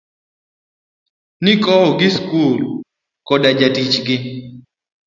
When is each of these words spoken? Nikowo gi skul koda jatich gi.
Nikowo 1.43 1.87
gi 1.99 2.09
skul 2.15 2.59
koda 3.27 3.49
jatich 3.59 3.95
gi. 4.05 4.17